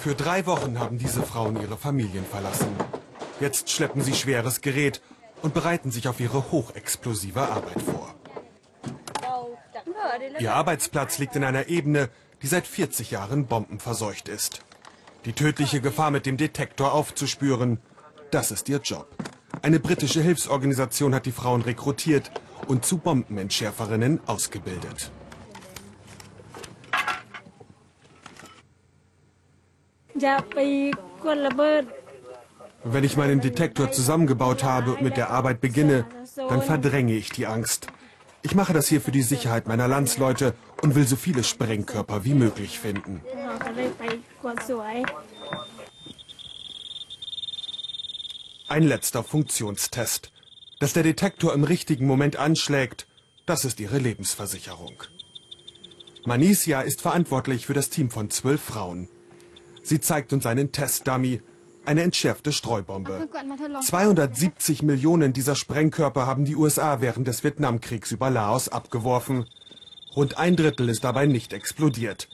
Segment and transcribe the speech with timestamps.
[0.00, 2.68] Für drei Wochen haben diese Frauen ihre Familien verlassen.
[3.40, 5.02] Jetzt schleppen sie schweres Gerät
[5.42, 8.14] und bereiten sich auf ihre hochexplosive Arbeit vor.
[10.38, 12.10] Ihr Arbeitsplatz liegt in einer Ebene,
[12.42, 14.62] die seit 40 Jahren bombenverseucht ist.
[15.24, 17.80] Die tödliche Gefahr mit dem Detektor aufzuspüren,
[18.30, 19.08] das ist ihr Job.
[19.62, 22.30] Eine britische Hilfsorganisation hat die Frauen rekrutiert
[22.68, 25.10] und zu Bombenentschärferinnen ausgebildet.
[32.84, 37.46] Wenn ich meinen Detektor zusammengebaut habe und mit der Arbeit beginne, dann verdränge ich die
[37.46, 37.88] Angst.
[38.42, 42.34] Ich mache das hier für die Sicherheit meiner Landsleute und will so viele Sprengkörper wie
[42.34, 43.20] möglich finden.
[48.68, 50.30] Ein letzter Funktionstest.
[50.78, 53.08] Dass der Detektor im richtigen Moment anschlägt,
[53.46, 55.02] das ist ihre Lebensversicherung.
[56.24, 59.08] Manisia ist verantwortlich für das Team von zwölf Frauen.
[59.88, 61.40] Sie zeigt uns einen Testdummy,
[61.86, 63.26] eine entschärfte Streubombe.
[63.80, 69.46] 270 Millionen dieser Sprengkörper haben die USA während des Vietnamkriegs über Laos abgeworfen.
[70.14, 72.28] Rund ein Drittel ist dabei nicht explodiert.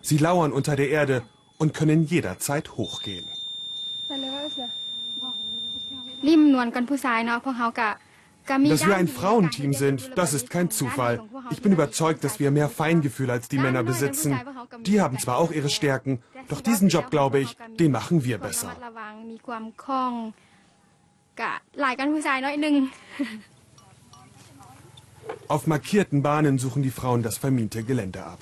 [0.00, 1.22] Sie lauern unter der Erde
[1.58, 3.24] und können jederzeit hochgehen.
[8.46, 11.22] Dass wir ein Frauenteam sind, das ist kein Zufall.
[11.50, 14.40] Ich bin überzeugt, dass wir mehr Feingefühl als die Männer besitzen.
[14.80, 18.76] Die haben zwar auch ihre Stärken, doch diesen Job, glaube ich, den machen wir besser.
[25.48, 28.40] Auf markierten Bahnen suchen die Frauen das verminte Gelände ab.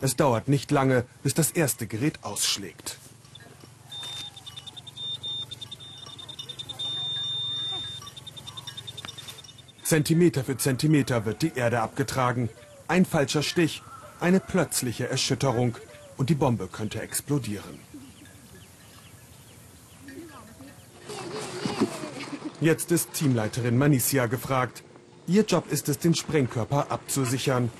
[0.00, 2.98] Es dauert nicht lange, bis das erste Gerät ausschlägt.
[9.84, 12.48] Zentimeter für Zentimeter wird die Erde abgetragen.
[12.88, 13.82] Ein falscher Stich,
[14.20, 15.76] eine plötzliche Erschütterung
[16.22, 17.80] und die Bombe könnte explodieren.
[22.60, 24.84] Jetzt ist Teamleiterin Manicia gefragt.
[25.26, 27.72] Ihr Job ist es, den Sprengkörper abzusichern.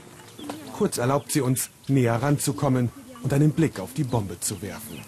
[0.77, 2.91] Kurz erlaubt sie uns, näher ranzukommen
[3.23, 5.05] und einen Blick auf die Bombe zu werfen.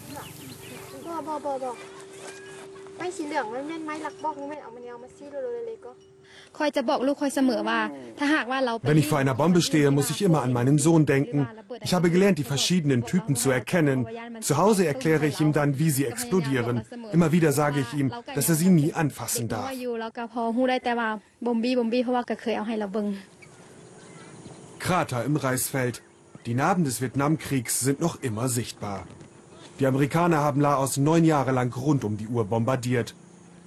[8.83, 11.47] Wenn ich vor einer Bombe stehe, muss ich immer an meinen Sohn denken.
[11.81, 14.07] Ich habe gelernt, die verschiedenen Typen zu erkennen.
[14.41, 16.83] Zu Hause erkläre ich ihm dann, wie sie explodieren.
[17.11, 19.71] Immer wieder sage ich ihm, dass er sie nie anfassen darf.
[24.79, 26.01] Krater im Reisfeld.
[26.45, 29.07] Die Narben des Vietnamkriegs sind noch immer sichtbar.
[29.79, 33.15] Die Amerikaner haben Laos neun Jahre lang rund um die Uhr bombardiert.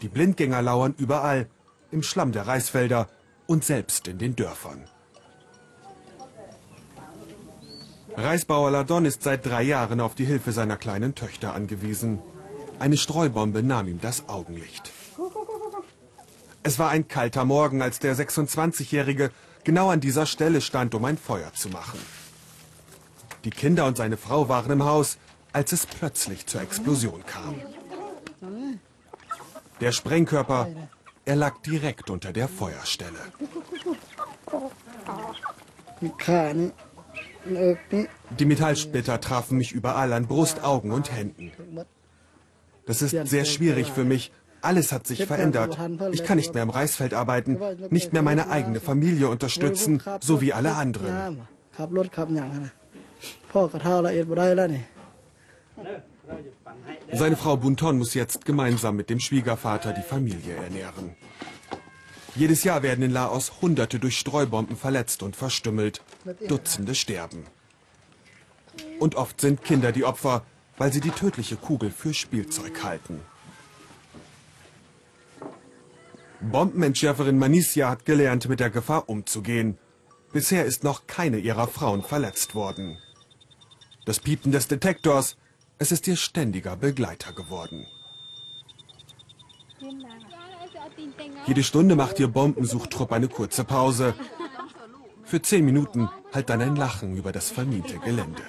[0.00, 1.48] Die Blindgänger lauern überall,
[1.90, 3.08] im Schlamm der Reisfelder
[3.46, 4.84] und selbst in den Dörfern.
[8.16, 12.18] Reisbauer Ladon ist seit drei Jahren auf die Hilfe seiner kleinen Töchter angewiesen.
[12.78, 14.92] Eine Streubombe nahm ihm das Augenlicht.
[16.64, 19.30] Es war ein kalter Morgen, als der 26-Jährige
[19.64, 22.00] genau an dieser Stelle stand, um ein Feuer zu machen.
[23.44, 25.18] Die Kinder und seine Frau waren im Haus,
[25.52, 27.54] als es plötzlich zur Explosion kam.
[29.80, 30.68] Der Sprengkörper,
[31.28, 33.22] er lag direkt unter der Feuerstelle.
[38.38, 41.52] Die Metallsplitter trafen mich überall an Brust, Augen und Händen.
[42.86, 44.32] Das ist sehr schwierig für mich.
[44.62, 45.78] Alles hat sich verändert.
[46.12, 47.58] Ich kann nicht mehr im Reisfeld arbeiten,
[47.90, 51.46] nicht mehr meine eigene Familie unterstützen, so wie alle anderen.
[57.12, 61.16] Seine Frau Bunton muss jetzt gemeinsam mit dem Schwiegervater die Familie ernähren.
[62.34, 66.02] Jedes Jahr werden in Laos Hunderte durch Streubomben verletzt und verstümmelt.
[66.46, 67.44] Dutzende sterben.
[69.00, 70.44] Und oft sind Kinder die Opfer,
[70.76, 73.20] weil sie die tödliche Kugel für Spielzeug halten.
[76.40, 79.76] Bombenentschärferin Manicia hat gelernt, mit der Gefahr umzugehen.
[80.32, 82.98] Bisher ist noch keine ihrer Frauen verletzt worden.
[84.04, 85.36] Das Piepen des Detektors
[85.78, 87.86] es ist ihr ständiger Begleiter geworden.
[91.46, 94.14] Jede Stunde macht ihr Bombensuchtrupp eine kurze Pause.
[95.24, 98.42] Für zehn Minuten halt dann ein Lachen über das vermiente Gelände.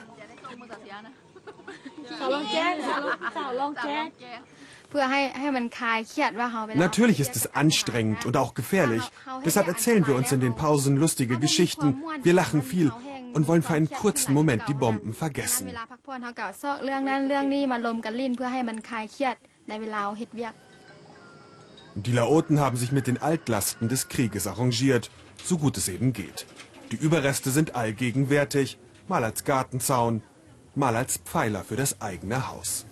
[6.74, 9.04] Natürlich ist es anstrengend und auch gefährlich.
[9.46, 12.04] Deshalb erzählen wir uns in den Pausen lustige Geschichten.
[12.24, 12.92] Wir lachen viel
[13.34, 15.70] und wollen für einen kurzen Moment die Bomben vergessen.
[21.96, 25.10] Die Laoten haben sich mit den Altlasten des Krieges arrangiert,
[25.44, 26.46] so gut es eben geht.
[26.92, 28.78] Die Überreste sind allgegenwärtig,
[29.08, 30.24] mal als Gartenzaun,
[30.76, 32.86] mal als Pfeiler für das eigene Haus.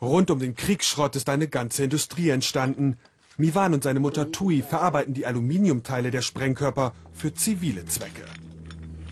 [0.00, 2.98] Rund um den Kriegsschrott ist eine ganze Industrie entstanden,
[3.36, 8.24] Miwan und seine Mutter Tui verarbeiten die Aluminiumteile der Sprengkörper für zivile Zwecke.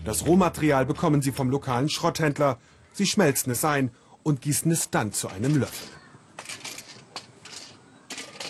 [0.05, 2.57] Das Rohmaterial bekommen sie vom lokalen Schrotthändler.
[2.93, 3.91] Sie schmelzen es ein
[4.23, 5.89] und gießen es dann zu einem Löffel.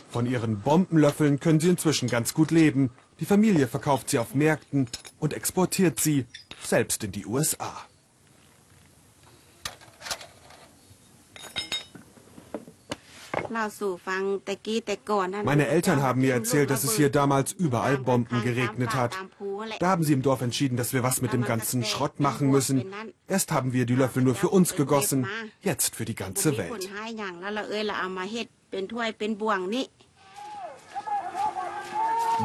[0.10, 2.92] Von ihren Bombenlöffeln können sie inzwischen ganz gut leben.
[3.20, 4.88] Die Familie verkauft sie auf Märkten
[5.20, 6.26] und exportiert sie
[6.64, 7.74] selbst in die USA.
[15.44, 19.18] Meine Eltern haben mir erzählt, dass es hier damals überall Bomben geregnet hat.
[19.80, 22.86] Da haben sie im Dorf entschieden, dass wir was mit dem ganzen Schrott machen müssen.
[23.28, 25.28] Erst haben wir die Löffel nur für uns gegossen,
[25.62, 26.90] jetzt für die ganze Welt.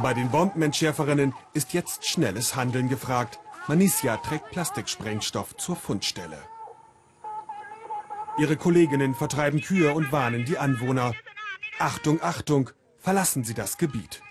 [0.02, 3.38] Bei den Bombenentschärferinnen ist jetzt schnelles Handeln gefragt.
[3.68, 6.38] Manisia trägt Plastiksprengstoff zur Fundstelle.
[8.38, 11.12] Ihre Kolleginnen vertreiben Kühe und warnen die Anwohner.
[11.79, 14.23] Achtung, Achtung, verlassen Sie das Gebiet.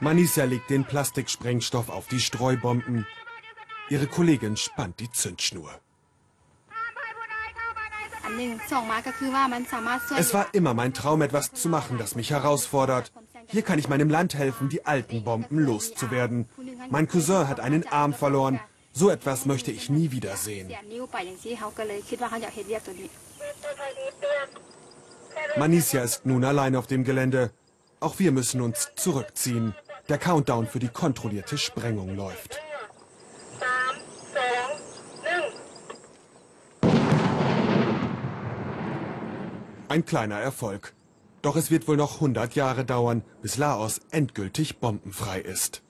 [0.00, 3.06] Manisa legt den Plastiksprengstoff auf die Streubomben.
[3.88, 5.70] Ihre Kollegin spannt die Zündschnur.
[10.18, 13.10] Es war immer mein Traum, etwas zu machen, das mich herausfordert.
[13.46, 16.46] Hier kann ich meinem Land helfen, die alten Bomben loszuwerden.
[16.90, 18.60] Mein Cousin hat einen Arm verloren.
[18.98, 20.72] So etwas möchte ich nie wieder sehen.
[25.56, 27.52] Manisia ist nun allein auf dem Gelände.
[28.00, 29.72] Auch wir müssen uns zurückziehen.
[30.08, 32.60] Der Countdown für die kontrollierte Sprengung läuft.
[39.88, 40.92] Ein kleiner Erfolg.
[41.42, 45.82] Doch es wird wohl noch 100 Jahre dauern, bis Laos endgültig bombenfrei ist.